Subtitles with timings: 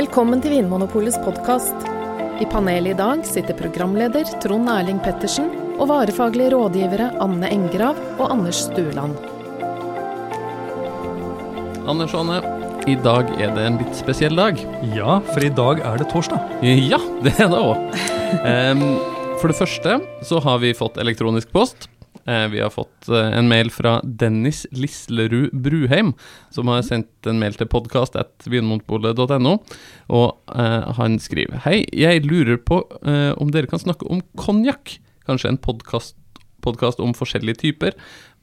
[0.00, 1.82] Velkommen til Vinmonopolets podkast.
[2.40, 8.30] I panelet i dag sitter programleder Trond Erling Pettersen og varefaglige rådgivere Anne Engrav og
[8.30, 9.18] Anders Stueland.
[11.84, 12.40] Anders og Anne,
[12.88, 14.64] i dag er det en litt spesiell dag.
[14.96, 16.48] Ja, for i dag er det torsdag.
[16.64, 18.00] Ja, det er det òg.
[19.42, 21.90] for det første så har vi fått elektronisk post.
[22.24, 26.12] Eh, vi har fått eh, en mail fra Dennis Lislerud Bruheim,
[26.52, 29.54] som har sendt en mail til podkast.vinmonopolet.no,
[30.12, 34.98] og eh, han skriver Hei, jeg lurer på om dere kan snakke om konjakk?
[35.28, 37.96] Kanskje en podkast om forskjellige typer?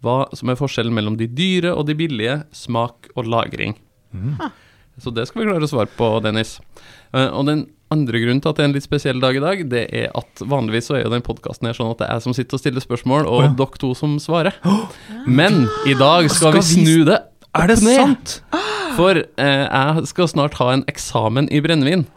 [0.03, 3.75] Hva som er forskjellen mellom de dyre og de billige, smak og lagring?
[4.13, 4.37] Mm.
[5.01, 6.57] Så det skal vi klare å svare på, Dennis.
[7.13, 9.85] Og den andre grunnen til at det er en litt spesiell dag i dag, det
[9.95, 12.59] er at vanligvis så er jo den podkasten sånn at det er jeg som sitter
[12.59, 13.53] og stiller spørsmål, og oh, ja.
[13.61, 14.57] dere to som svarer.
[15.25, 18.37] Men i dag skal, skal vi snu det opp Er det sant?
[18.97, 22.07] For eh, jeg skal snart ha en eksamen i brennevin.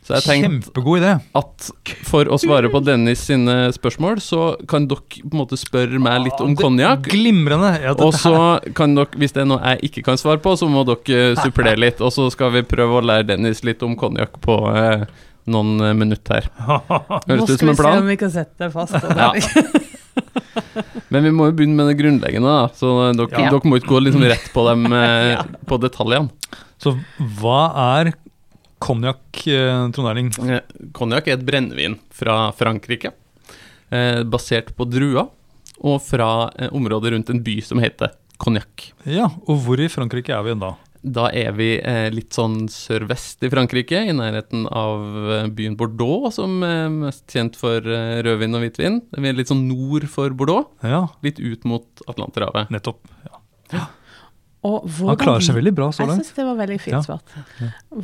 [0.00, 1.66] Så jeg tenkte at
[2.08, 6.24] for å svare på Dennis sine spørsmål, så kan dere på en måte spørre meg
[6.24, 7.04] litt om konjakk.
[7.12, 7.74] Glimrende.
[7.84, 10.70] Ja, og så kan dere, hvis det er noe jeg ikke kan svare på, så
[10.72, 12.00] må dere supplere litt.
[12.00, 15.04] Og så skal vi prøve å lære Dennis litt om konjakk på eh,
[15.50, 16.50] noen eh, minutter her.
[17.28, 17.78] Høres det ut som en plan?
[17.78, 18.96] Nå skal vi se om vi kan sette det fast.
[19.16, 19.32] Ja.
[21.10, 22.68] Men vi må jo begynne med det grunnleggende, da.
[22.76, 23.50] Så dere, ja.
[23.50, 24.86] dere må ikke gå liksom rett på dem
[25.34, 25.44] ja.
[25.66, 26.30] på detaljene.
[26.80, 26.94] Så
[27.40, 27.62] hva
[27.98, 28.12] er
[28.80, 30.30] konjakk, eh, Trond Erling?
[30.48, 30.62] Eh,
[30.96, 33.12] konjakk er et brennevin fra Frankrike,
[33.90, 35.28] eh, basert på druer,
[35.80, 38.86] og fra eh, området rundt en by som heter Konjakk.
[39.04, 40.72] Ja, og hvor i Frankrike er vi da?
[41.00, 45.04] Da er vi eh, litt sånn sørvest i Frankrike, i nærheten av
[45.36, 49.00] eh, byen Bordeaux, som er mest kjent for rødvin og hvitvin.
[49.16, 51.06] Vi er litt sånn nord for Bordeaux, ja.
[51.24, 52.72] litt ut mot Atlanterhavet.
[52.74, 53.00] Nettopp.
[53.24, 53.40] ja.
[53.78, 53.88] ja.
[54.60, 56.20] Han klarer seg veldig bra så langt.
[56.20, 57.36] Jeg syns det var veldig fint svart.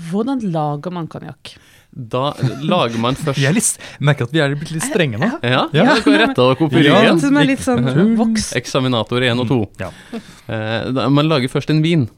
[0.09, 1.53] Hvordan lager man konjakk?
[1.97, 2.31] Da
[2.65, 5.29] lager man først Jeg litt, merker at vi er blitt litt strenge nå.
[5.45, 5.85] Ja, ja.
[5.93, 5.97] ja.
[6.05, 7.21] dere retta dere opp i ryggen.
[7.21, 8.51] Ja, litt sånn voks.
[8.57, 9.59] Eksaminator 1 og 2.
[9.67, 10.23] Mm, ja.
[10.47, 12.09] Eh, man lager først en vin.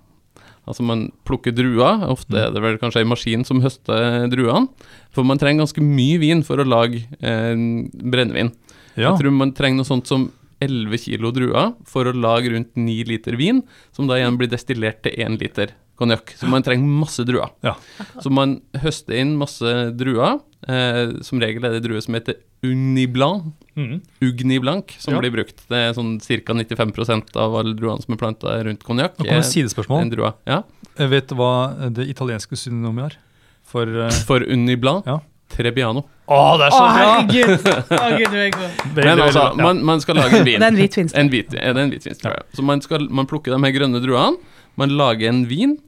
[0.69, 4.69] Altså Man plukker druer, ofte er det vel kanskje en maskin som høster druene.
[5.17, 7.55] For man trenger ganske mye vin for å lage eh,
[7.99, 8.53] brennevin.
[8.99, 9.13] Ja.
[9.13, 10.29] Jeg tror man trenger noe sånt som
[10.65, 13.63] 11 kilo druer for å lage rundt 9 liter vin,
[13.95, 16.35] som da igjen blir destillert til 1 liter konjakk.
[16.39, 17.51] Så man trenger masse druer.
[17.67, 17.75] Ja.
[18.23, 20.39] Så man høster inn masse druer.
[20.69, 23.55] Eh, som regel er det druer som heter uniblanc.
[23.79, 24.01] Mm.
[24.21, 24.59] Ugni
[24.99, 25.21] som ja.
[25.21, 25.63] blir brukt.
[25.71, 26.55] Det er sånn ca.
[26.59, 29.19] 95% av alle druene som er planta rundt konjakk.
[29.19, 30.11] Nå kommer sidespørsmål.
[30.49, 30.63] Ja.
[30.99, 31.53] Jeg vet du hva
[31.95, 33.19] det italienske synonymet er
[33.69, 34.11] for uh...
[34.27, 35.07] For uniblanc?
[35.07, 35.21] Ja.
[35.49, 36.05] Trebbiano.
[36.29, 36.95] Å, det er så bra!
[36.99, 37.69] Herregud.
[37.97, 38.83] Å, Gud, du er god.
[38.99, 40.59] Men altså, man, man, skal lage en vin.
[40.61, 41.11] Det er en hvitvin.
[41.23, 42.47] En hvit, ja, det er en vinst, tror jeg.
[42.59, 44.57] Så man, skal, man plukker de her grønne druene.
[44.79, 45.79] Man lager en vin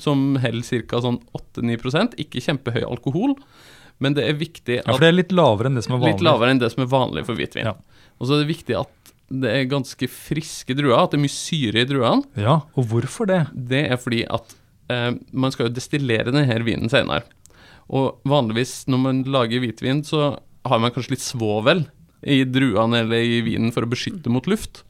[0.00, 1.02] som holder ca.
[1.04, 3.34] sånn 8-9% ikke kjempehøy alkohol.
[4.02, 6.02] Men det er viktig at Ja, For det er litt lavere enn det som er
[6.02, 6.16] vanlig?
[6.16, 7.70] Litt lavere enn det som er vanlig for hvitvin.
[7.70, 7.76] Ja.
[8.18, 11.32] Og så er det viktig at det er ganske friske druer, at det er mye
[11.32, 12.26] syre i druene.
[12.36, 13.40] Ja, og hvorfor det?
[13.54, 14.52] Det er fordi at
[14.92, 17.24] eh, man skal jo destillere denne vinen senere.
[17.92, 20.34] Og vanligvis når man lager hvitvin, så
[20.68, 21.86] har man kanskje litt svovel
[22.22, 24.84] i druene eller i vinen for å beskytte mot luft.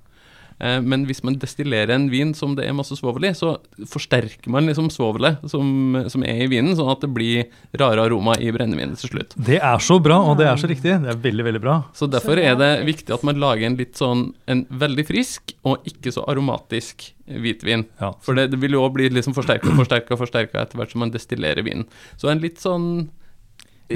[0.63, 3.57] Eh, men hvis man destillerer en vin som det er masse svovel i, så
[3.91, 7.49] forsterker man liksom svovelet som, som, er i vinen, sånn at det blir
[7.81, 9.35] rare aroma i brennevinen til slutt.
[9.37, 10.95] Det er så bra, og det er så riktig.
[11.03, 11.79] Det er veldig, veldig bra.
[11.99, 15.89] Så derfor er det viktig at man lager en litt sånn en veldig frisk og
[15.89, 17.87] ikke så aromatisk hvitvin.
[18.01, 18.13] Ja.
[18.23, 21.03] For det, det vil jo òg bli liksom forsterka og forsterka forsterka etter hvert som
[21.03, 21.89] man destillerer vinen.
[22.21, 23.11] Så en litt sånn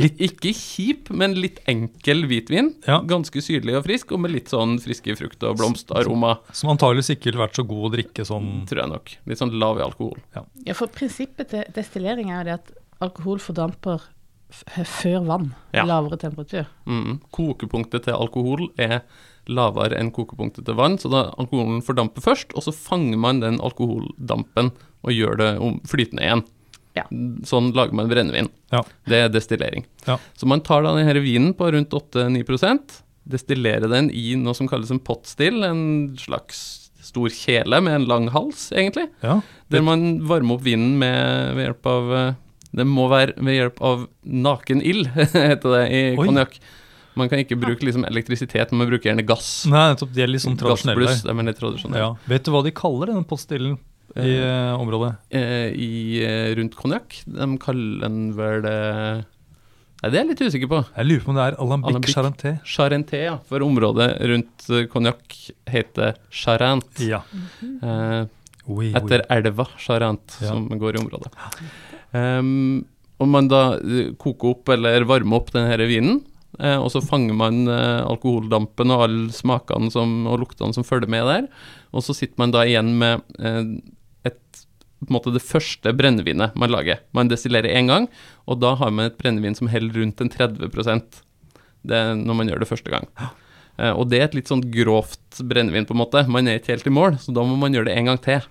[0.03, 2.73] Litt, ikke kjip, men litt enkel hvitvin.
[2.87, 3.01] Ja.
[3.09, 6.37] Ganske syrlig og frisk, og med litt sånn friske frukt- og blomsteraroma.
[6.57, 9.15] Som antageligvis ikke ville vært så god å drikke sånn Tror jeg nok.
[9.31, 10.19] Litt sånn lav i alkohol.
[10.37, 12.75] Ja, ja for prinsippet til destillering er jo det at
[13.05, 14.05] alkohol fordamper
[14.51, 15.49] før vann.
[15.75, 15.85] Ja.
[15.89, 16.69] Lavere temperatur.
[16.87, 17.19] Mm.
[17.35, 19.01] Kokepunktet til alkohol er
[19.47, 23.61] lavere enn kokepunktet til vann, så da alkoholen fordamper først, og så fanger man den
[23.63, 24.73] alkoholdampen
[25.07, 25.51] og gjør det
[25.91, 26.45] flytende igjen.
[26.97, 27.05] Ja.
[27.47, 28.49] Sånn lager man brennevin.
[28.73, 28.83] Ja.
[29.09, 29.85] Det er destillering.
[30.07, 30.17] Ja.
[30.39, 34.93] Så man tar da denne vinen på rundt 8-9% destillerer den i noe som kalles
[34.95, 39.09] en potstill, en slags stor kjele med en lang hals, egentlig.
[39.23, 39.41] Ja.
[39.73, 42.35] Der man varmer opp vinen med, ved hjelp av eh,
[42.77, 46.59] Det må være ved hjelp av naken ild, heter det i konjakk.
[47.17, 49.51] Man kan ikke bruke liksom, elektrisitet, man bruker gjerne gass.
[49.73, 51.07] Nei, de er litt sånn tradisjonelle.
[51.07, 52.03] Gassbluss, de er litt tradisjonelle.
[52.03, 52.11] Ja.
[52.29, 53.79] Vet du hva de kaller denne pottstillen?
[54.25, 55.13] I uh, området?
[55.35, 55.91] Uh, i,
[56.59, 57.19] rundt konjakk.
[57.27, 58.71] De kaller den vel
[59.97, 60.79] Nei, det er jeg litt usikker på.
[60.93, 62.51] Jeg lurer på om det er Alambic, Alambic Charenté.
[62.69, 63.39] Charenté, ja.
[63.49, 65.39] For området rundt konjakk
[65.73, 67.01] heter Charent.
[67.01, 67.23] Ja.
[68.69, 69.29] oui, etter oui.
[69.39, 70.51] elva Charent, ja.
[70.53, 71.33] som går i området.
[72.13, 72.85] Um,
[73.23, 73.63] og man da
[74.21, 76.21] koker opp eller varmer opp denne vinen,
[76.61, 81.11] eh, og så fanger man eh, alkoholdampen og alle smakene som, og luktene som følger
[81.13, 81.47] med der,
[81.97, 83.63] og så sitter man da igjen med eh,
[85.07, 87.01] på en måte det første brennevinet man lager.
[87.17, 88.11] Man destillerer én gang,
[88.47, 91.23] og da har man et brennevin som holder rundt en 30%
[91.87, 93.07] det når man gjør det første gang.
[93.79, 96.25] Eh, og det er et litt sånn grovt brennevin, på en måte.
[96.33, 98.47] Man er ikke helt i mål, så da må man gjøre det en gang til.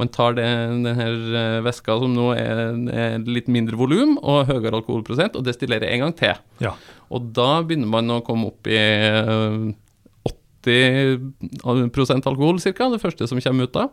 [0.00, 2.62] Man tar det, den eh, væska som nå er,
[2.94, 6.40] er litt mindre volum og høyere alkoholprosent, og destillerer en gang til.
[6.64, 6.74] Ja.
[7.10, 9.70] Og da begynner man å komme opp i eh,
[10.64, 12.90] 80% alkohol, ca.
[12.92, 13.88] Det første som kommer ut da.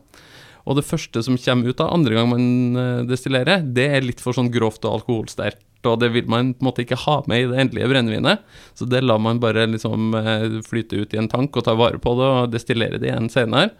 [0.67, 4.23] Og det første som kommer ut av andre gang man eh, destillerer, det er litt
[4.23, 5.63] for sånn grovt og alkoholsterkt.
[5.87, 8.43] Og det vil man på en måte ikke ha med i det endelige brennevinet.
[8.75, 12.01] Så det lar man bare liksom eh, flyte ut i en tank og ta vare
[12.03, 13.71] på det og destillere det igjen senere.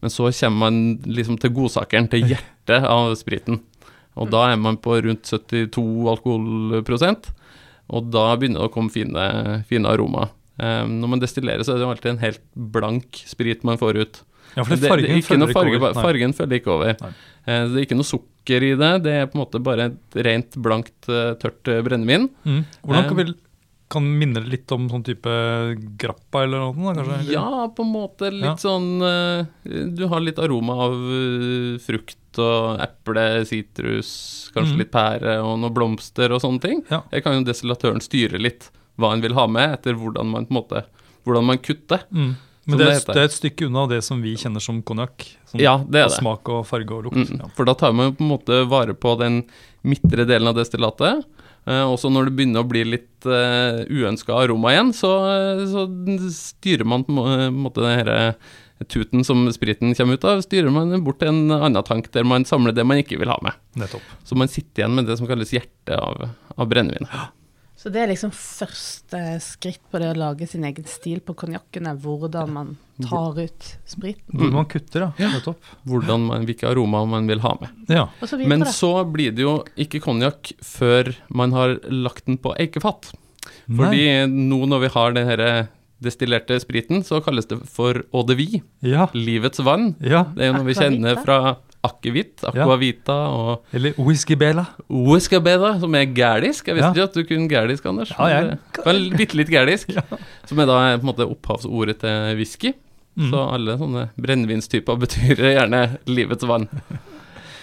[0.00, 3.60] Men så kommer man liksom til godsakeren, til hjertet av spriten.
[4.16, 5.84] Og da er man på rundt 72
[6.14, 7.28] alkoholprosent.
[7.90, 9.26] Og da begynner det å komme fine,
[9.68, 10.32] fine aromaer.
[10.60, 14.00] Um, når man destillerer, så er det jo alltid en helt blank sprit man får
[14.02, 14.18] ut.
[14.56, 15.94] Ja, for Det- det det fargen ikke følger ikke over.
[15.94, 16.96] Fargen følger ikke over.
[17.00, 17.12] Nei.
[17.46, 19.02] Eh, det er ikke noe sukker i det.
[19.04, 22.28] Det er på en måte bare et rent, blankt, eh, tørt eh, brennevin.
[22.44, 22.64] Mm.
[22.84, 23.34] Hvordan kan vi
[23.90, 25.28] kan minne litt om sånn type
[25.98, 27.18] grappa eller noe kanskje?
[27.20, 27.32] eller?
[27.32, 28.54] Ja, på en måte litt Ja.
[28.54, 29.00] sånn
[29.96, 30.94] Du har litt aroma av
[31.82, 34.78] frukt og eple, sitrus, kanskje mm.
[34.78, 36.84] litt pære og noen blomster og sånne ting.
[36.88, 37.02] Ja.
[37.10, 40.54] Jeg kan jo destillatøren styre litt hva en vil ha med, etter hvordan man på
[40.54, 40.84] en måte
[41.26, 42.04] hvordan man kutter.
[42.12, 42.36] Mm.
[42.66, 43.14] Men det, det er- heter.
[43.14, 45.26] det er et stykke unna det som vi kjenner som konjakk.
[45.50, 46.18] Sånn, Ja, det er det.
[46.18, 47.16] Smak og farge og lukt.
[47.30, 47.46] Mm, Ja.
[47.56, 49.44] For da tar man jo på en måte vare på den
[49.82, 51.24] midtre delen av destillatet.
[51.66, 55.10] Eh, også når det begynner å bli litt uh, uønska aroma igjen, så,
[55.68, 55.82] så
[56.32, 58.32] styrer man på en måte den her eh,
[58.88, 62.44] tuten som spriten kommer ut av, styrer man bort til en annen tank der man
[62.48, 63.52] samler det man ikke vil ha med.
[63.76, 64.00] Nettopp.
[64.24, 67.12] Så man sitter igjen med det som kalles hjertet av, av brennevinet.
[67.80, 71.86] Så det er liksom første skritt på det å lage sin egen stil på konjakken,
[71.88, 74.36] er hvordan man tar ut spriten.
[74.36, 75.30] Hvor man kutter, ja.
[75.32, 75.64] Nettopp.
[75.88, 77.72] Hvordan man, hvilke aromaer man vil ha med.
[77.88, 78.04] Ja.
[78.20, 78.36] Så.
[78.44, 83.14] Men så blir det jo ikke konjakk før man har lagt den på eikefat.
[83.70, 83.78] Nei.
[83.80, 85.50] Fordi nå når vi har den herre
[86.04, 89.08] destillerte spriten, så kalles det for eau de vie, Ja.
[89.16, 89.94] livets vann.
[90.04, 90.24] ja.
[90.36, 94.66] Det er jo noe vi kjenner fra akevitt, aquavita og Eller whiskybela.
[94.90, 96.66] Whiskybela, som er gælisk.
[96.68, 96.92] Jeg visste Ja.
[96.92, 98.10] ikke at du kunne gælisk, Anders.
[98.18, 99.90] Ja, jeg- Men var bitte litt gælisk.
[100.46, 102.74] Som er da på en måte opphavsordet til whisky.
[103.16, 103.30] Mm.
[103.30, 106.68] Så alle sånne brennevinstyper betyr gjerne livets vann.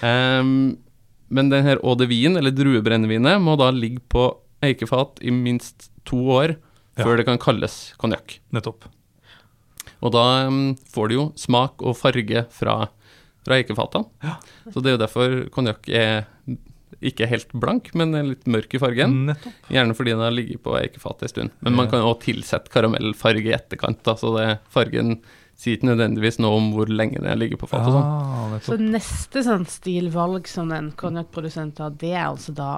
[0.02, 0.78] um,
[1.30, 4.30] men denne her eau de vien, eller druebrennevinet, må da ligge på
[4.64, 6.56] eikefat i minst to år
[6.98, 7.04] Ja.
[7.06, 8.40] før det kan kalles konjakk.
[8.52, 8.86] Nettopp.
[10.02, 12.88] Og da um, får du jo smak og farge fra,
[13.48, 14.36] fra eikefatene.
[14.74, 16.26] Så det er jo derfor konjakk er
[17.04, 19.18] ikke helt blank, men litt mørk i fargen.
[19.32, 19.58] Nettopp.
[19.74, 21.58] Gjerne fordi den har ligget på eikefatet en stund.
[21.66, 25.20] Men man kan også tilsette karamellfarge i etterkant, da, så det, fargen
[25.58, 27.90] sier ikke nødvendigvis noe om hvor lenge den ligger på fatet.
[27.94, 28.04] sånn.
[28.06, 32.72] Ah, Så neste sånn stilvalg som en konjakkprodusent har, det er altså da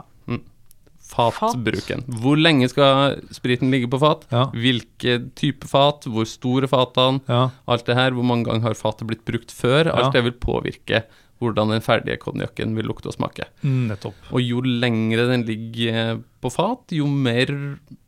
[1.09, 2.03] Fatbruken.
[2.21, 4.25] Hvor lenge skal spriten ligge på fat?
[4.31, 4.45] Ja.
[4.53, 6.05] Hvilke type fat?
[6.09, 7.21] Hvor store fatene?
[7.27, 7.49] Ja.
[7.67, 9.89] Alt det her, hvor mange ganger har fatet blitt brukt før?
[9.91, 10.11] Alt Ja.
[10.19, 11.03] det vil påvirke
[11.39, 13.45] hvordan den ferdige konjakken vil lukte og smake.
[13.63, 14.13] Mm, Nettopp.
[14.35, 17.47] Og jo lengre den ligger på fat, jo mer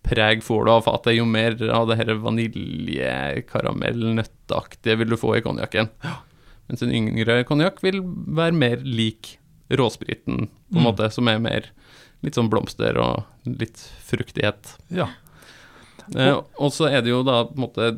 [0.04, 5.16] preg får du av fatet, jo mer av det her vanilje, karamell, nøtteaktige vil du
[5.20, 5.88] få i konjakken.
[6.68, 9.38] Mens en yngre konjakk vil være mer lik
[9.72, 10.92] råspriten, på en Mm.
[10.92, 11.64] måte, som er mer
[12.26, 14.76] litt sånn blomster og litt fruktighet.
[14.94, 15.10] Ja.
[16.16, 17.92] Eh, og så er det jo da på en måte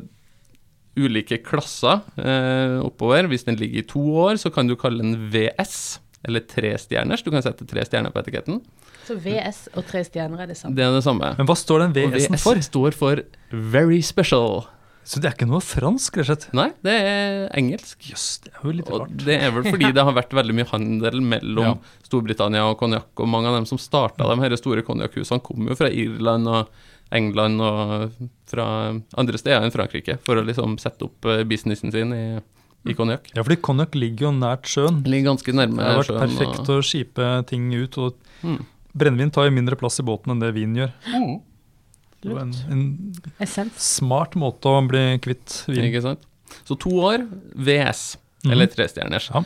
[0.94, 3.28] ulike klasser eh, oppover.
[3.30, 7.24] Hvis den ligger i to år, så kan du kalle den VS, eller trestjerners.
[7.24, 8.62] Du kan sette tre stjerner på etiketten.
[9.04, 10.76] Så VS og tre stjerner er det samme.
[10.78, 11.34] Det er det samme.
[11.36, 12.62] Men hva står den VS-en VS for?
[12.70, 14.64] står for Very Special.
[15.04, 16.46] Så det er ikke noe fransk, rett og slett?
[16.56, 17.98] Nei, det er engelsk.
[18.08, 19.16] Jøss, det er jo litt Og rart.
[19.26, 21.74] det er vel fordi det har vært veldig mye handel mellom Ja.
[22.08, 25.76] Storbritannia og konjakk, og mange av dem som starta de her store konjakkhusene, kom jo
[25.76, 26.68] fra Irland og
[27.14, 28.16] England og
[28.48, 28.64] fra
[29.20, 32.24] andre steder enn Frankrike, for å liksom sette opp eh, businessen sin i,
[32.88, 33.28] i konjakk.
[33.36, 35.02] Ja, fordi konjakk ligger jo nært sjøen.
[35.04, 36.24] Ligger ganske nærme Det har vært sjøen.
[36.24, 38.58] perfekt å skipe ting ut, og Mm.
[38.96, 40.90] brennevin tar jo mindre plass i båten enn det vin gjør.
[41.12, 41.36] Mm.
[42.24, 42.84] Var en, en
[43.44, 43.76] Essens.
[43.98, 45.84] smart måte å bli kvitt vin.
[45.90, 46.24] Ikke sant?
[46.64, 47.24] Så to år
[47.56, 48.02] VS,
[48.44, 48.50] mm.
[48.54, 49.30] eller trestjerners.
[49.34, 49.42] Ja.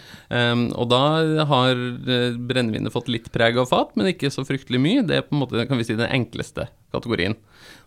[0.53, 1.01] Um, og da
[1.49, 5.05] har eh, brennevinet fått litt preg av fat, men ikke så fryktelig mye.
[5.09, 7.35] Det er på en måte kan vi si, den enkleste kategorien.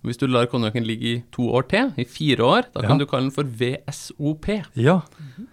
[0.01, 2.97] Og hvis du lar konjakken ligge i to år til, i fire år, da kan
[2.97, 3.03] Ja.
[3.03, 5.01] du kalle den for VSOP, Ja,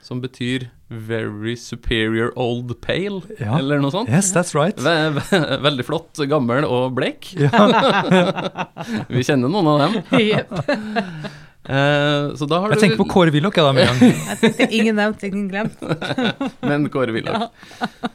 [0.02, 3.58] som betyr Very Superior Old Pale, Ja.
[3.58, 4.08] eller noe sånt.
[4.08, 4.78] Yes, that's right.
[4.80, 7.28] Ve ve veldig flott, gammel og bleik.
[9.12, 10.00] Vi kjenner noen av dem.
[10.22, 10.54] Jepp.
[11.68, 14.20] Eh, så da har Jeg du tenker på Kåre Willoch, jeg, da, med en gang.
[14.28, 15.82] Jeg tenkte ingen nevnt, ingen glemt.
[16.68, 17.50] Men Kåre Willoch.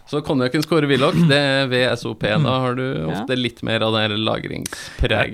[0.09, 2.25] Så konjakkens Kåre Willoch, det er VSOP.
[2.25, 4.15] Da har du ofte litt mer av det her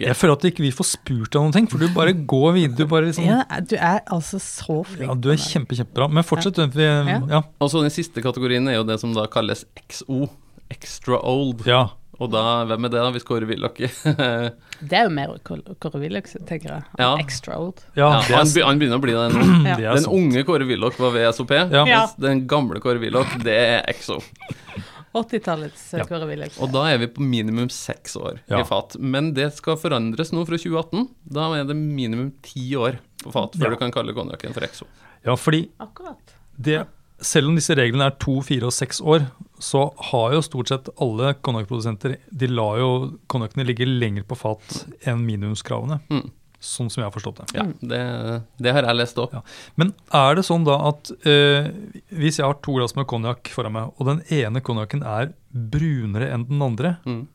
[0.03, 2.77] Jeg føler at ikke vi får spurt deg noen ting, for du bare går videre.
[2.81, 5.07] Du, bare liksom, Ja, du er altså så flink.
[5.07, 6.09] ja, du er kjempe, kjempebra.
[6.11, 6.59] Men fortsett.
[6.75, 7.21] Ja.
[7.23, 7.41] ja.
[7.63, 10.27] Og så den siste kategorien er jo det som da kalles XO.
[10.69, 11.63] Extra old.
[11.65, 11.87] ja.
[12.19, 16.27] Og da, hvem er det da, hvis Kåre Willoch Det er jo mer Kåre Willoch,
[16.49, 16.83] tenker jeg.
[16.99, 17.13] Ja.
[17.21, 17.79] Extra old.
[17.95, 19.65] Ja, ja, han, han begynner å bli den.
[19.79, 19.95] Ja.
[19.95, 21.85] Den unge Kåre Willoch var VSOP, SOP, Ja.
[21.87, 24.19] mens den gamle Kåre Willoch, det er EXO.
[25.15, 26.03] 80-tallets Ja.
[26.05, 26.59] Kåre Willoch.
[26.61, 28.59] Og da er vi på minimum seks år Ja.
[28.61, 28.95] i fat.
[28.99, 31.07] Men det skal forandres nå fra 2018.
[31.25, 33.69] Da er det minimum ti år på fat før Ja.
[33.73, 34.85] du kan kalle konjakken for EXO.
[35.25, 36.35] ja, fordi Akkurat.
[36.61, 36.85] det,
[37.21, 39.25] selv om disse reglene er to, fire og seks år,
[39.59, 42.89] så har jo stort sett alle konjakkprodusenter De lar jo
[43.31, 45.99] konjakkene ligge lenger på fat enn minimumskravene.
[46.09, 46.29] Mm.
[46.59, 47.47] Sånn som jeg har forstått det.
[47.55, 47.99] Ja, det,
[48.59, 49.31] det har jeg lest òg.
[49.37, 49.41] Ja.
[49.79, 51.69] Men er det sånn da at eh,
[52.19, 56.31] hvis jeg har to glass med konjakk foran meg, og den ene konjakken er brunere
[56.35, 57.27] enn den andre, Mm.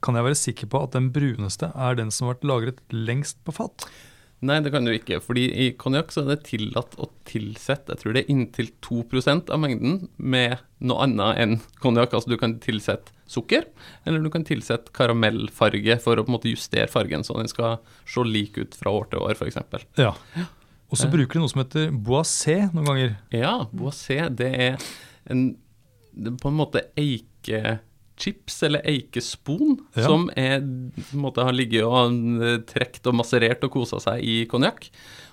[0.00, 3.36] kan jeg være sikker på at den bruneste er den som har vært lagret lengst
[3.44, 3.84] på fat?
[4.46, 5.18] Nei, det kan du ikke.
[5.20, 9.60] fordi i konjakk er det tillatt å tilsette jeg tror det er inntil 2% av
[9.60, 12.14] mengden med noe annet enn konjakk.
[12.16, 13.68] Altså du kan tilsette sukker,
[14.08, 17.78] eller du kan tilsette karamellfarge for å på en måte justere fargen, så den skal
[18.08, 19.60] se lik ut fra år til år, f.eks.
[20.00, 20.14] Ja.
[20.90, 23.12] Og så bruker de noe som heter boisé noen ganger.
[23.34, 24.80] Ja, boisé, det er
[25.30, 25.52] en
[26.10, 26.82] det på en måte
[28.20, 30.04] eikechips, eller eikespon, Ja.
[30.06, 34.46] som er, en måte har ligget og trukket trekt og masserert og kosa seg i
[34.46, 34.90] konjakk.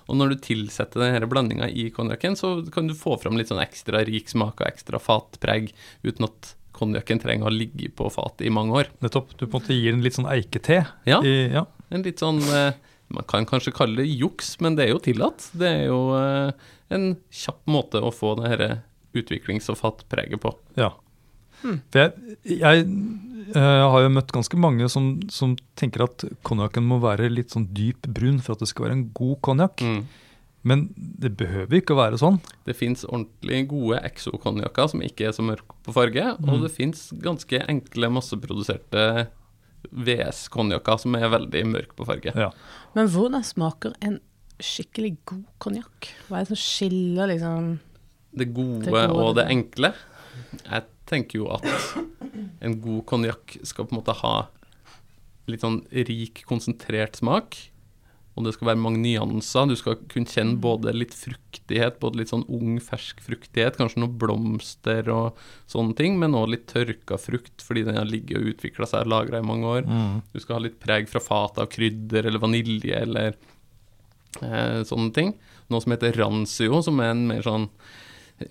[0.08, 3.60] Og når du tilsetter denne blandinga i konjakken, så kan du få fram litt sånn
[3.62, 8.50] ekstra rik smak og ekstra fatpreg, uten at konjakken trenger å ligge på fatet i
[8.50, 8.86] mange år.
[9.02, 9.36] Nettopp.
[9.36, 10.86] Du på en måte gir den litt sånn eikete.
[11.06, 11.20] Ja.
[11.22, 11.66] I, ja.
[11.90, 12.72] En litt sånn eh,
[13.10, 15.46] Man kan kanskje kalle det juks, men det er jo tillatt.
[15.56, 16.50] Det er jo eh,
[16.92, 18.82] en kjapp måte å få det dette
[19.16, 20.52] utviklings- og fatpreget på.
[20.76, 20.90] ja.
[21.62, 22.86] For jeg, jeg
[23.48, 27.68] jeg, har jo møtt ganske mange som, som tenker at konjakken må være litt sånn
[27.74, 29.84] dyp brun for at det skal være en god konjakk.
[29.84, 30.02] Mm.
[30.68, 32.40] Men det behøver ikke å være sånn.
[32.66, 37.08] Det fins ordentlig gode exo-konjakker som ikke er så mørke på farge, og det fins
[37.24, 39.04] ganske enkle masseproduserte
[39.94, 42.34] VS-konjakker som er veldig mørke på farge.
[42.34, 42.50] Ja.
[42.98, 44.18] Men hvordan smaker en
[44.58, 46.10] skikkelig god konjakk?
[46.26, 47.76] Hva er det som skiller liksom
[48.34, 49.22] Det gode, Det gode.
[49.22, 49.94] og det enkle.
[50.66, 51.66] Jeg tenker jo at
[52.64, 54.36] en god konjakk skal på en måte ha
[55.48, 57.56] litt sånn rik, konsentrert smak.
[58.38, 59.66] Og det skal være mange nyanser.
[59.66, 64.14] Du skal kunne kjenne både litt fruktighet, både litt sånn ung, fersk fruktighet, kanskje noen
[64.20, 68.86] blomster og sånne ting, men òg litt tørka frukt fordi den har ligget og utvikla
[68.86, 69.88] seg og lagra i mange år.
[70.30, 73.32] Du skal ha litt preg fra fatet av krydder eller vanilje eller
[74.44, 75.34] eh, sånne ting.
[75.72, 77.66] Noe som heter rancio, som er en mer sånn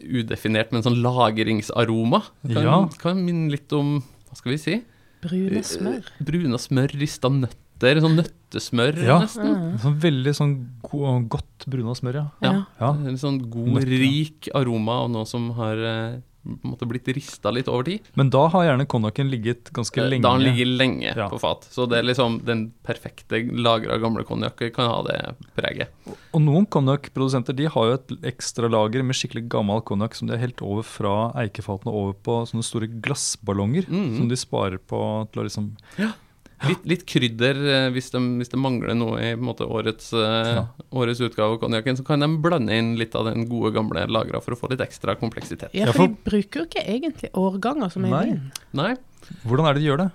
[0.02, 2.22] udefinert, men sånn lagringsaroma.
[2.54, 2.90] Kan, Ja.
[3.00, 4.84] kan minne litt om, hva skal vi si,
[5.22, 6.04] brune smør?
[6.24, 9.20] Brune smør, rista nøtter, sånn nøttesmør Ja.
[9.22, 9.80] nesten.
[9.80, 10.54] Sånn veldig sånn
[10.84, 12.32] go godt bruna smør, ja.
[12.42, 12.66] Ja.
[12.80, 12.92] ja.
[13.08, 16.20] En sånn god, Nøtter, rik aroma av noe som har eh,
[16.64, 18.08] måte blitt rista litt over tid.
[18.20, 20.24] Men da har gjerne konjakken ligget ganske lenge.
[20.26, 21.28] Da har den ligget lenge Ja.
[21.30, 21.68] på fat.
[21.72, 25.90] Så det er liksom den perfekte lagra gamle konjakk kan ha det preget.
[26.34, 30.34] Og noen konjakkprodusenter de har jo et ekstra lager med skikkelig gammel konjakk som de
[30.38, 33.88] har helt over fra eikefatene over på sånne store glassballonger.
[33.88, 34.18] Mhm.
[34.18, 35.02] Som de sparer på
[35.32, 35.74] til å liksom
[36.66, 40.54] Litt, litt krydder eh, hvis de, hvis det mangler noe i på måte, årets, eh,
[40.56, 40.64] Ja.
[40.92, 44.42] årets utgave av konjakken, så kan de blande inn litt av den gode, gamle lagra
[44.42, 45.70] for å få litt ekstra kompleksitet.
[45.78, 48.24] Ja, for de bruker jo ikke egentlig årganger som er Nei.
[48.32, 48.42] vin.
[48.74, 48.96] Nei,
[49.46, 50.10] Hvordan er det de gjør det?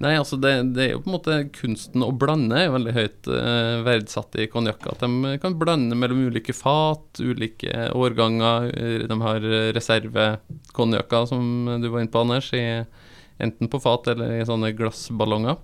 [0.00, 3.28] Nei, altså det, det er jo på en måte kunsten å blande er veldig høyt
[3.34, 4.84] eh, verdsatt i konjakk.
[4.92, 8.68] At de kan blande mellom ulike fat, ulike årganger.
[8.78, 9.42] eh, De har
[9.74, 11.42] reservekonjakker, som
[11.82, 12.84] du var inne på, Anders, i,
[13.42, 15.58] enten på fat eller i sånne glassballonger.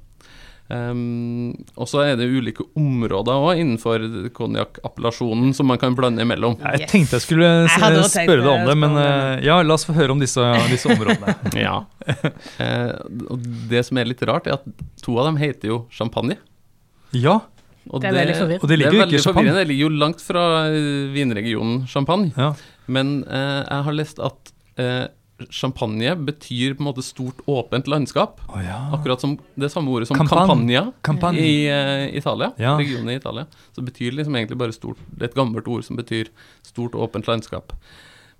[0.65, 4.01] Um, og så er det ulike områder òg innenfor
[4.33, 6.55] konjakkappellasjonen som man kan blande imellom.
[6.79, 9.85] Jeg tenkte jeg skulle Jeg spørre deg om det, det, men eh, ja, la oss
[9.85, 10.41] få høre om disse,
[10.73, 11.37] disse områdene.
[11.67, 11.83] Ja.
[12.09, 12.93] uh,
[13.29, 14.65] og det som er litt rart, er at
[15.05, 16.39] to av dem heter jo champagne.
[17.15, 17.43] Ja,
[17.91, 18.57] Og Det er veldig.
[18.63, 19.53] Og det ligger jo ikke i Champagne.
[19.59, 22.33] Det ligger jo langt fra eh, vinregionen Champagne.
[22.37, 22.55] ja.
[22.87, 24.51] Men uh, jeg har lest at
[24.81, 25.07] eh,
[25.51, 28.41] champagne betyr på en måte stort, åpent landskap.
[28.49, 28.79] Oh, ja.
[28.95, 31.41] Akkurat som det samme ordet som Campan Campania Campagne.
[31.41, 32.53] i uh, Italia.
[32.57, 32.77] Ja.
[32.79, 33.47] Regionen i Italia.
[33.73, 36.31] Så betyr det liksom egentlig bare stort Det er et gammelt ord som betyr
[36.63, 37.73] stort, åpent landskap.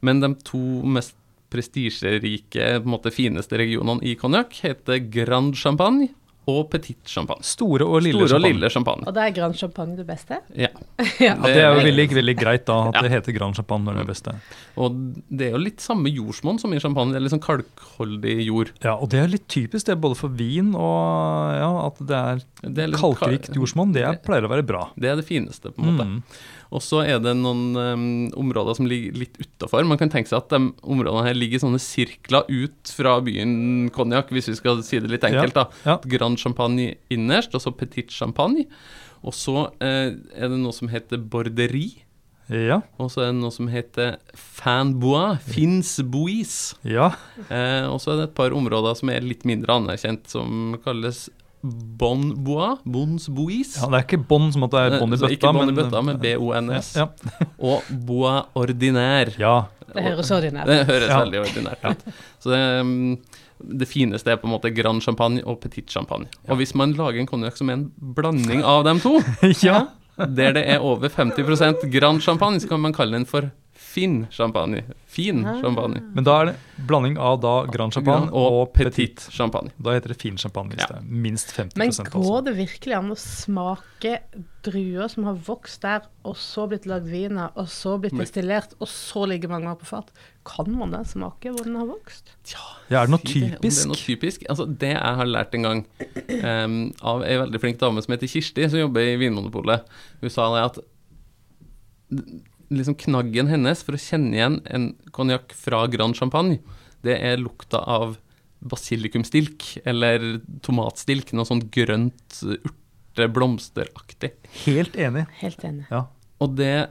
[0.01, 1.17] Men de to mest
[1.55, 6.11] prestisjerike, på en måte fineste regionene i konjakk heter Grand Champagne
[6.47, 7.43] og Petit Champagne.
[7.47, 8.53] Store og lille Store og champagne.
[8.55, 9.07] lille champagne.
[9.09, 10.39] Og da er Grand Champagne det beste?
[10.55, 10.69] Ja.
[11.27, 11.35] ja.
[11.41, 13.03] Det er jo veldig, veldig greit da at Ja.
[13.07, 14.35] det heter Grand Champagne når det er beste.
[14.77, 14.99] Og
[15.31, 17.13] det er jo litt samme jordsmonn som i champagne.
[17.15, 18.73] Det er litt sånn kalkholdig jord.
[18.85, 22.45] Ja, og det er litt typisk det, både for vin og ja, at det er
[22.65, 23.93] Det er kalkrikt jordsmonn.
[23.97, 24.89] Det er, pleier å være bra.
[24.97, 26.05] Det er det fineste, på en måte.
[26.05, 26.23] Mm.
[26.73, 28.07] Og så er det noen um,
[28.41, 29.85] områder som ligger litt utafor.
[29.89, 33.91] Man kan tenke seg at de områdene her ligger i sånne sirkler ut fra byen
[33.95, 35.57] Konjakk, hvis vi skal si det litt enkelt.
[35.57, 35.69] da.
[35.87, 35.99] Ja.
[36.17, 38.67] Grand Champagne innerst, og så Petit Champagne.
[39.25, 42.05] Og så eh, er det noe som heter Borderi.
[42.53, 42.83] Ja.
[43.01, 46.75] Og så er det noe som heter Fanbois, Fins Bois.
[46.85, 47.15] ja.
[47.49, 51.29] Eh, og så er det et par områder som er litt mindre anerkjent, som kalles
[51.65, 53.71] Bon Bois, Bons Bois.
[53.81, 53.87] ja.
[53.89, 55.31] Det er ikke Bon som at det er bånd i bøtta.
[55.33, 56.91] Ikke bånd i bøtta, men B-O-N-S.
[57.01, 57.07] Ja.
[57.71, 59.33] Og Bois Ordinaire.
[59.41, 59.55] ja.
[59.95, 61.19] Det høres ordinært Det høres Ja.
[61.23, 62.01] veldig ordinært ut.
[62.43, 63.17] Så det, um,
[63.79, 66.27] det fineste er på en måte Grand Champagne og Petit Champagne.
[66.51, 67.85] Og hvis man lager en konjakk som er en
[68.17, 69.21] blanding av dem to,
[69.63, 69.85] ja.
[70.19, 73.51] der det er over 50 Grand Champagne, så kan man kalle den for
[73.95, 74.81] Fin champagne.
[75.07, 75.61] Fin Ah.
[75.63, 76.01] champagne.
[76.17, 76.55] Men da er det
[76.89, 79.71] blanding av da Grand Champagne og, og, Petit champagne.
[79.79, 80.87] Da heter det fin champagne hvis Ja.
[80.89, 84.17] det er minst 50% Men går går det virkelig an å smake
[84.65, 88.75] druer som har vokst der, og så blitt lagd vin av, og så blitt destillert,
[88.81, 90.11] og så ligger mange år på fat?
[90.45, 92.35] Kan man da smake hvor den har vokst?
[92.91, 93.61] Ja, er det noe typisk?
[93.61, 94.41] det- Det er noe typisk?
[94.41, 94.45] typisk.
[94.51, 95.85] Altså, det jeg har lært en gang
[96.43, 99.85] um, av ei veldig flink dame som heter Kirsti, som jobber i Vinmonopolet,
[100.21, 100.85] hun sa det at
[102.73, 106.61] liksom knaggen hennes for å kjenne igjen en konjakk fra Grand Champagne,
[107.05, 108.17] det er lukta av
[108.65, 114.33] basilikumstilk eller tomatstilk, noe sånn grønt, urte, blomsteraktig.
[114.65, 115.27] Helt enig.
[115.43, 115.85] Helt enig.
[115.91, 116.07] Ja.
[116.43, 116.89] Og det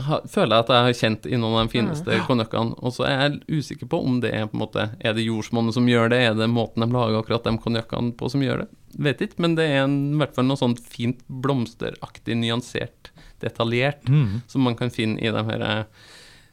[0.00, 2.24] har, føler jeg at jeg har kjent i noen av de fineste ja.
[2.26, 2.76] konjakkene.
[2.80, 5.76] Og så er jeg usikker på om det er på en måte Er det jordsmonnet
[5.76, 8.68] som gjør det, er det måten de lager akkurat de konjakkene på som gjør det?
[9.06, 13.11] Vet ikke, men det er en, i hvert fall noe sånt fint blomsteraktig, nyansert,
[13.42, 14.40] detaljert, Mm.
[14.46, 15.64] som man kan finne i de her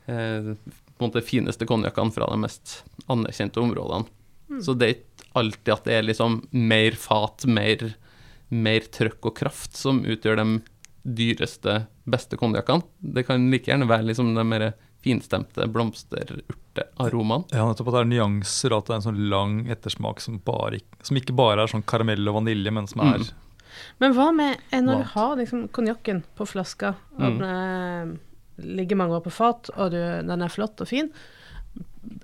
[0.08, 0.54] eh,
[0.98, 4.06] på en måte fineste konjakkene fra de mest anerkjente områdene.
[4.66, 7.94] Så det er ikke alltid at det er liksom mer fat, mer,
[8.50, 10.48] mer trøkk og kraft som utgjør de
[11.06, 12.84] dyreste, beste konjakkene.
[13.00, 14.74] Det kan like gjerne være liksom de mer
[15.06, 17.46] finstemte blomsterurtearomaene.
[17.54, 20.82] Ja, nettopp at det er nyanser, at det er en sånn lang ettersmak som, bare,
[21.06, 23.30] som ikke bare er sånn karamell og vanilje, men som er Mm.
[24.00, 27.40] Men hva med eh, når du har liksom konjakken på flaska, og Mm.
[27.40, 28.18] den eh,
[28.80, 31.12] ligger mange år på fat, og du, den er flott og fin,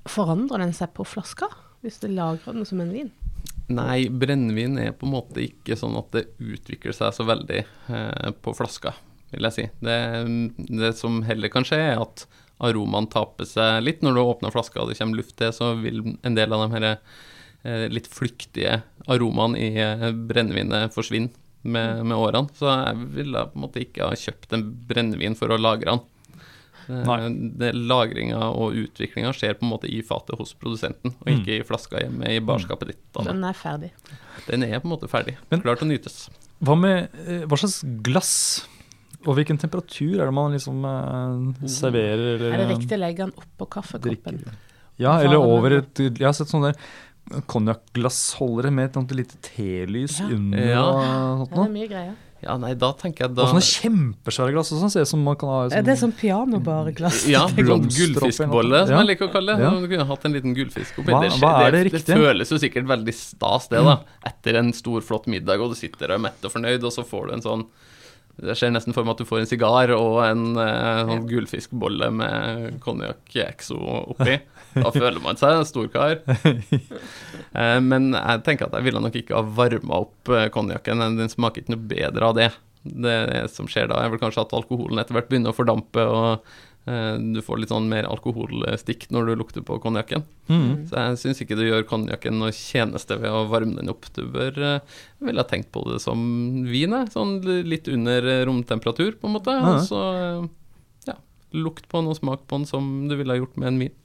[0.10, 1.50] forandrer den seg på flaska
[1.86, 3.12] hvis du lagrer den som en vin?
[3.70, 8.32] Nei, brennevin er på en måte ikke sånn at det utvikler seg så veldig eh,
[8.42, 8.94] på flaska,
[9.34, 9.66] vil jeg si.
[9.86, 9.98] Det,
[10.82, 12.26] det som heller kan skje, er at
[12.64, 14.04] aromaen taper seg litt.
[14.06, 16.76] Når du åpner flaska og det kommer luft til, så vil en del av de
[16.78, 18.80] her eh, litt flyktige
[19.12, 21.34] aromaene i eh, brennevinet forsvinne
[21.66, 22.50] med, med årene.
[22.58, 26.04] Så jeg ville på en måte ikke ha kjøpt en brennevin for å lagre den.
[26.86, 31.40] Eh, Lagringa og utviklinga skjer på en måte i fatet hos produsenten, og Mm.
[31.40, 33.02] ikke i flaska hjemme i barskapet ditt.
[33.14, 33.24] Da.
[33.24, 33.92] Den er ferdig.
[34.48, 35.36] Den er på en måte ferdig.
[35.50, 36.30] Men- Klar til å nytes.
[36.62, 38.68] Hva med eh, hva slags glass?
[39.26, 42.36] Og hvilken temperatur er det man liksom eh, serverer?
[42.38, 44.38] Eller, Er det riktig å legge den oppå kaffekoppen?
[44.38, 44.54] drikker?
[44.98, 46.74] Ja, eller over et Jeg har sett sånne
[47.50, 50.26] konjakkglassholdere med et sånt lite telys Ja.
[50.36, 50.84] under Ja.
[50.84, 52.16] og Ja, det er mye greier.
[52.44, 55.24] Ja, nei, da tenker jeg da Og sånne kjempesvære glass og sånn ser ut som
[55.24, 57.28] man kan ha i Er sånn pianobareglass?
[57.28, 59.02] Ja, sånn gullfiskbolle, som Ja.
[59.02, 59.64] jeg liker å kalle det.
[59.64, 59.70] Ja.
[59.72, 61.10] Du kunne hatt en liten gullfisk oppi.
[61.12, 64.02] Hva- det, hva er det det, det føles jo sikkert veldig stas, det, da.
[64.24, 67.04] Etter en stor, flott middag, og du sitter og er mett og fornøyd, og så
[67.04, 67.66] får du en sånn
[68.38, 72.12] Det ser nesten for meg at du får en sigar og en eh, sånn gullfiskbolle
[72.12, 73.78] med konjakk exo
[74.12, 74.42] oppi.
[74.76, 76.20] Da føler man seg en stor kar.
[77.56, 81.00] Eh, men jeg tenker at jeg ville nok ikke ha varma opp eh, konjakken.
[81.16, 82.50] Den smaker ikke noe bedre av det.
[82.84, 83.16] Det
[83.54, 86.44] som skjer da, er vel kanskje at alkoholen etter hvert begynner å fordampe, og
[86.92, 90.26] eh, du får litt sånn mer alkoholstikk når du lukter på konjakken.
[90.52, 90.84] Mm.
[90.92, 94.12] Så jeg syns ikke du gjør konjakken noe tjeneste ved å varme den opp.
[94.20, 96.20] Du bør ville ha tenkt på det som
[96.68, 97.00] vin.
[97.16, 99.56] Sånn litt under romtemperatur, på en måte.
[99.64, 100.04] Og så
[101.08, 101.22] ja,
[101.56, 104.02] lukt på den og smak på den som du ville ha gjort med en vin.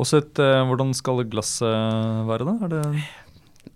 [0.00, 2.56] Også et, eh, hvordan skal glasset være, da?
[2.64, 2.86] Er det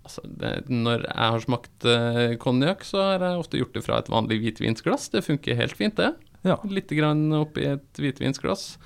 [0.07, 3.97] Altså, det, når jeg har smakt uh, konjakk, så har jeg ofte gjort det fra
[3.99, 5.09] et vanlig hvitvinsglass.
[5.11, 6.13] Det funker helt fint, det.
[6.47, 6.55] Ja.
[6.71, 8.77] Litt grann oppi et hvitvinsglass.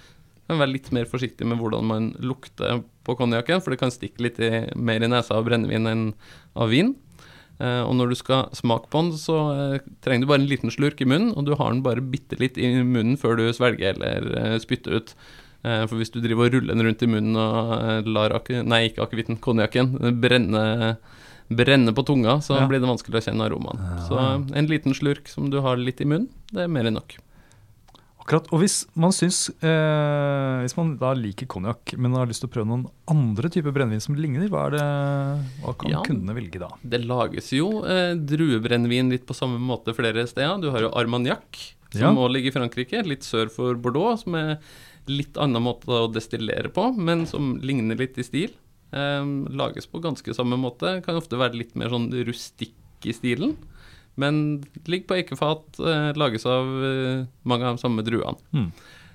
[0.49, 4.25] Men vær litt mer forsiktig med hvordan man lukter på konjakken, for det kan stikke
[4.25, 6.07] litt i, mer i nesa av brennevin enn
[6.57, 6.95] av vin.
[7.61, 10.73] Eh, og når du skal smake på den, så eh, trenger du bare en liten
[10.73, 13.95] slurk i munnen, og du har den bare bitte litt i munnen før du svelger
[13.95, 15.15] eller spytter ut.
[15.63, 18.33] Eh, For hvis du driver og ruller den rundt i munnen og eh, lar
[18.65, 20.97] nei, ikke akevitten, konjakken, brenne,
[21.51, 22.67] brenne på tunga, så Ja.
[22.67, 23.81] blir det vanskelig å kjenne aromaen.
[24.07, 26.97] Så eh, en liten slurk som du har litt i munnen, det er mer enn
[26.97, 27.17] nok.
[28.21, 32.49] Akkurat, og hvis man syns eh, Hvis man da liker konjakk, men har lyst til
[32.51, 34.83] å prøve noen andre typer brennevin som ligner, hva, er det,
[35.63, 36.01] hva kan Ja.
[36.05, 36.69] kundene velge da?
[36.85, 40.61] Det lages jo eh, druebrennevin litt på samme måte flere steder.
[40.61, 42.07] Du har jo Armagnac, Ja.
[42.07, 44.59] som må ligge i Frankrike, litt sør for Bordeaux, som er
[45.09, 48.51] litt annen måte å destillere på, men som ligner litt i stil.
[48.91, 50.99] Eh, lages på ganske samme måte.
[51.05, 53.55] Kan ofte være litt mer sånn rustikk i stilen.
[54.19, 58.37] Men ligger på eikefat, eh, lages av eh, mange av de samme druene.
[58.53, 58.71] Mm.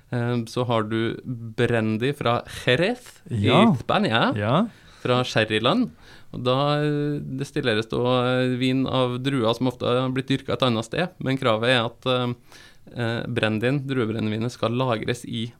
[0.09, 3.61] Eh, så har du brandy fra Jerez Ja.
[3.71, 4.67] i Spania Ja,
[5.03, 5.91] fra sherryland.
[6.33, 10.85] Og da eh, destilleres da vin av druer som ofte har blitt dyrka et annet
[10.89, 15.51] sted, men kravet er at eh, brandyen, druebrennevinet, skal lagres i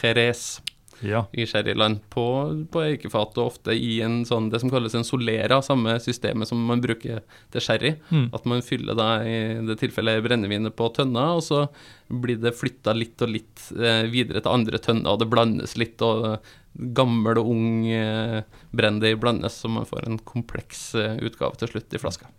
[0.00, 0.62] Jerez
[1.04, 1.26] ja.
[1.32, 2.24] i sherryland på,
[2.72, 6.60] på eikefat, og ofte i en sånn, det som kalles en solera, samme systemet som
[6.68, 7.94] man bruker til sherry.
[8.10, 8.28] Mm.
[8.36, 11.64] At man fyller da i det tilfellet brennevinet på tønna, og så
[12.08, 16.02] blir det flytta litt og litt eh, videre til andre tønner, og det blandes litt,
[16.04, 16.38] og
[16.74, 18.40] gammel og ung eh,
[18.74, 22.30] brandy blandes, så man får en kompleks eh, utgave til slutt i flaska.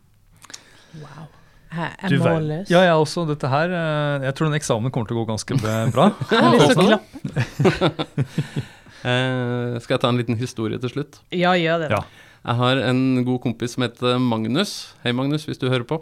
[0.99, 1.31] Wow.
[1.75, 2.69] Jeg er målløs.
[2.71, 3.25] Ja, jeg også.
[3.27, 6.07] Dette her eh, Jeg tror den eksamen kommer til å gå ganske bra.
[6.31, 7.14] Jeg har lyst til å klappe.
[9.05, 11.19] Eh, skal jeg ta en liten historie til slutt?
[11.29, 11.89] Ja, gjør det.
[11.93, 11.99] Ja.
[12.41, 14.71] Jeg har en god kompis som heter Magnus.
[15.03, 15.99] Hei, Magnus, hvis du hører på.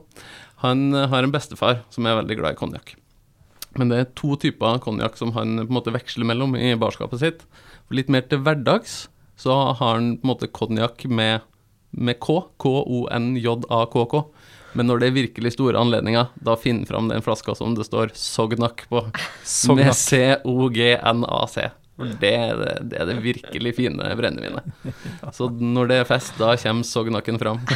[0.63, 2.93] Han eh, har en bestefar som er veldig glad i konjakk.
[3.75, 7.19] Men det er to typer konjakk som han på en måte veksler mellom i barskapet
[7.23, 7.43] sitt.
[7.89, 9.07] For litt mer til hverdags
[9.39, 11.43] så har han på en måte konjakk med,
[11.91, 12.39] med K.
[12.61, 14.23] K-O-N-J-A-K-K.
[14.73, 18.13] Men når det er virkelig store anledninger, da han fram den flaska som det står
[18.17, 19.03] Sognak på.
[19.77, 21.69] Med C-O-G-N-A-C.
[21.93, 24.65] For det er det, det er det virkelig fine brennevinet.
[25.35, 27.61] Så når det er fest, da kommer Sognaken fram.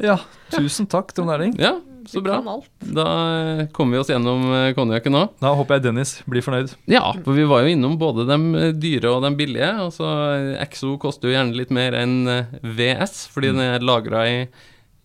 [0.00, 0.14] Ja,
[0.48, 1.50] tusen takk, Trond Erling.
[1.60, 1.74] Ja,
[2.10, 2.40] så bra.
[2.80, 3.06] Da
[3.60, 5.22] eh, kommer vi oss gjennom eh, konjakken nå.
[5.42, 6.74] Da håper jeg Dennis blir fornøyd.
[6.90, 9.70] Ja, for vi var jo innom både de eh, dyre og de billige.
[9.86, 10.10] Altså,
[10.60, 12.18] Exo koster jo gjerne litt mer enn
[12.62, 14.38] VS, fordi den er lagra i,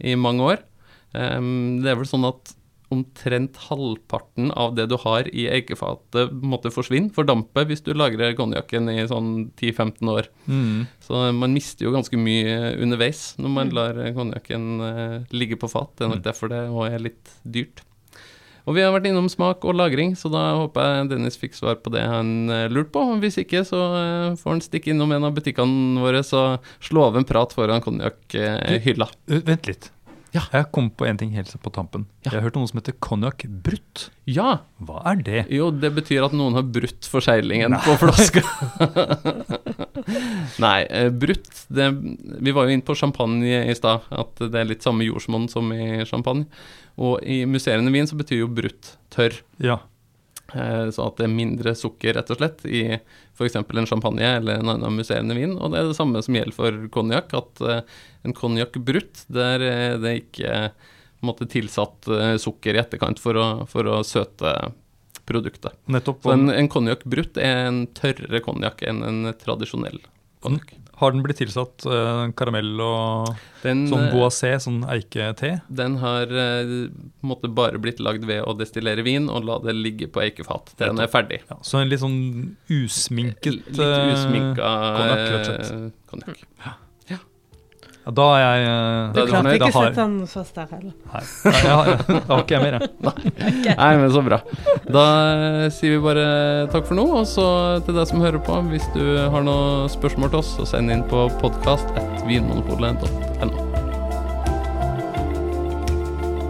[0.01, 0.63] i mange år.
[1.15, 2.55] Um, det er vel sånn at
[2.93, 8.91] omtrent halvparten av det du har i eikefatet, måtte forsvinne, fordampe, hvis du lagrer konjakken
[8.93, 10.29] i sånn 10-15 år.
[10.45, 10.85] Mm.
[11.03, 15.95] Så man mister jo ganske mye underveis når man lar konjakken eh, ligge på fat.
[15.97, 17.85] Det er nok derfor det òg er litt dyrt.
[18.65, 21.77] Og vi har vært innom smak og lagring, så da håper jeg Dennis fikk svar
[21.85, 23.03] på det han eh, lurte på.
[23.21, 27.19] Hvis ikke, så eh, får han stikke innom en av butikkene våre og slå av
[27.19, 29.09] en prat foran konjakkhylla.
[29.45, 29.91] Vent litt.
[30.35, 30.43] Ja.
[30.51, 32.05] Jeg kom på en ting helt på tampen.
[32.25, 32.33] Ja.
[32.33, 34.09] Jeg har hørt om noe som heter konjakk brutt.
[34.27, 34.59] Ja!
[34.83, 35.43] Hva er det?
[35.53, 38.43] Jo, det betyr at noen har brutt forseglingen på flaska.
[40.65, 41.87] Nei, eh, brutt det,
[42.43, 45.71] Vi var jo inne på champagne i stad, at det er litt samme jordsmonn som
[45.73, 46.49] i champagne.
[46.99, 49.39] Og i musserende vin så betyr jo brutt tørr.
[49.63, 49.79] Ja.
[50.53, 52.83] Eh, Så at det er mindre sukker, rett og slett, i
[53.35, 53.55] f.eks.
[53.55, 55.57] en champagne eller en annen musserende vin.
[55.57, 57.81] Og det er det samme som gjelder for konjakk, at eh,
[58.27, 60.91] en konjakk brutt, der er det ikke eh,
[61.25, 64.53] måte tilsatt eh, sukker i etterkant for å, for å søte
[65.25, 65.73] produktet.
[65.89, 66.21] Nettopp.
[66.21, 69.97] Så en, en konjakk brutt er en tørrere konjakk enn en tradisjonell
[70.45, 70.75] konjakk.
[70.99, 73.33] Har den blitt tilsatt uh, karamell og
[73.65, 75.57] Den, sånn eh, boisé, sånn eikete?
[75.67, 79.59] den har uh, på en måte bare blitt lagd ved å destillere vin og la
[79.65, 81.41] det ligge på eikefat til den er ferdig.
[81.49, 86.01] Ja, så en litt sånn usminket Litt usminka konjakk, rett og slett.
[86.13, 86.43] konjakk.
[86.63, 86.75] Ja,
[88.05, 90.93] da er jeg eh, Du klarte fornøyd, ikke å har- sette den fast der heller.
[91.13, 91.95] Nei, Nei, jeg har, jeg
[92.27, 92.85] har ikke jeg mer, jeg.
[93.79, 94.37] Nei, men så bra.
[94.85, 96.25] Da eh, sier vi bare
[96.73, 97.45] takk for nå, og så
[97.87, 99.01] til deg som hører på, hvis du
[99.33, 103.57] har noen spørsmål til oss, så send inn på podkast.vinmonopolet.no.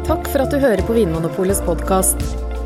[0.06, 2.22] Takk for at du hører på Vinmonopolets podkast.